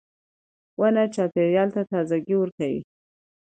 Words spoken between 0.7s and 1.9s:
•ونه چاپېریال ته